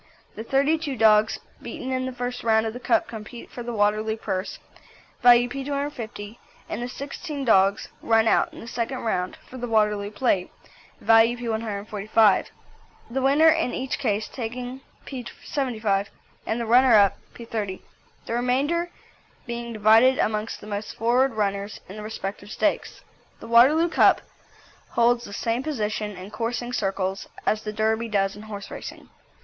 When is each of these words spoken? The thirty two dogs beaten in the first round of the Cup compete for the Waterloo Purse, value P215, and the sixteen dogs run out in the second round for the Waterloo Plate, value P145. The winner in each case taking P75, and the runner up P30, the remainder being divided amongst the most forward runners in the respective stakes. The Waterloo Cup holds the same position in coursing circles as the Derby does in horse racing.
The 0.33 0.43
thirty 0.43 0.79
two 0.79 0.95
dogs 0.97 1.37
beaten 1.61 1.91
in 1.91 2.07
the 2.07 2.11
first 2.11 2.43
round 2.43 2.65
of 2.65 2.73
the 2.73 2.79
Cup 2.79 3.07
compete 3.07 3.51
for 3.51 3.61
the 3.61 3.71
Waterloo 3.71 4.17
Purse, 4.17 4.57
value 5.21 5.47
P215, 5.47 6.39
and 6.67 6.81
the 6.81 6.87
sixteen 6.89 7.45
dogs 7.45 7.87
run 8.01 8.27
out 8.27 8.51
in 8.51 8.61
the 8.61 8.67
second 8.67 9.01
round 9.01 9.37
for 9.47 9.59
the 9.59 9.67
Waterloo 9.67 10.09
Plate, 10.09 10.49
value 10.99 11.37
P145. 11.37 12.47
The 13.11 13.21
winner 13.21 13.49
in 13.49 13.75
each 13.75 13.99
case 13.99 14.27
taking 14.27 14.81
P75, 15.05 16.07
and 16.47 16.59
the 16.59 16.65
runner 16.65 16.95
up 16.95 17.19
P30, 17.35 17.81
the 18.25 18.33
remainder 18.33 18.89
being 19.45 19.71
divided 19.71 20.17
amongst 20.17 20.61
the 20.61 20.65
most 20.65 20.95
forward 20.95 21.33
runners 21.33 21.79
in 21.87 21.97
the 21.97 22.01
respective 22.01 22.49
stakes. 22.49 23.01
The 23.39 23.47
Waterloo 23.47 23.89
Cup 23.89 24.21
holds 24.93 25.25
the 25.25 25.31
same 25.33 25.61
position 25.61 26.17
in 26.17 26.31
coursing 26.31 26.73
circles 26.73 27.27
as 27.45 27.61
the 27.61 27.71
Derby 27.71 28.07
does 28.09 28.35
in 28.35 28.41
horse 28.41 28.71
racing. 28.71 29.07